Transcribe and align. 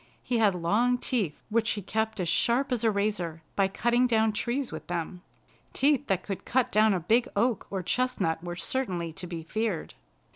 He 0.23 0.39
had 0.39 0.55
long 0.55 0.97
teeth, 0.97 1.39
which 1.49 1.69
he 1.73 1.83
kept 1.83 2.19
as 2.19 2.27
sharp 2.27 2.71
as 2.71 2.83
a 2.83 2.89
razor 2.89 3.43
by 3.55 3.67
cutting 3.67 4.07
down 4.07 4.33
trees 4.33 4.71
with 4.71 4.87
them. 4.87 5.21
Teeth 5.73 6.07
that 6.07 6.23
could 6.23 6.43
cut 6.43 6.71
down 6.71 6.95
a 6.95 6.99
big 6.99 7.27
oak 7.35 7.67
or 7.69 7.83
chestnut 7.83 8.43
were 8.43 8.55
certainly 8.55 9.13
to 9.13 9.27
be 9.27 9.43
feared. 9.43 9.93